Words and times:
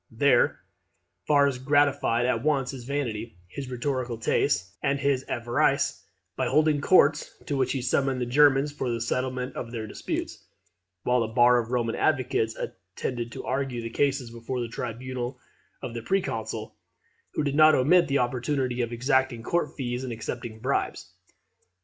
There 0.09 0.61
Varus 1.27 1.59
gratified 1.59 2.25
at 2.25 2.41
once 2.41 2.71
his 2.71 2.85
vanity, 2.85 3.37
his 3.47 3.69
rhetorical 3.69 4.17
taste, 4.17 4.73
and 4.81 4.97
his 4.99 5.23
avarice, 5.27 6.03
by 6.35 6.47
holding 6.47 6.81
courts, 6.81 7.35
to 7.45 7.55
which 7.55 7.73
he 7.73 7.83
summoned 7.83 8.19
the 8.19 8.25
Germans 8.25 8.71
for 8.71 8.89
the 8.89 8.99
settlement 8.99 9.55
of 9.55 9.67
all 9.67 9.71
their 9.71 9.85
disputes, 9.85 10.43
while 11.03 11.21
a 11.21 11.27
bar 11.27 11.59
of 11.59 11.69
Roman 11.69 11.93
advocates 11.93 12.55
attended 12.55 13.31
to 13.33 13.45
argue 13.45 13.83
the 13.83 13.91
cases 13.91 14.31
before 14.31 14.59
the 14.59 14.67
tribunal 14.69 15.37
of 15.83 15.93
the 15.93 16.01
Proconsul; 16.01 16.73
who 17.35 17.43
did 17.43 17.53
not 17.53 17.75
omit 17.75 18.07
the 18.07 18.17
opportunity 18.17 18.81
of 18.81 18.91
exacting 18.91 19.43
court 19.43 19.75
fees 19.77 20.03
and 20.03 20.11
accepting 20.11 20.57
bribes. 20.57 21.11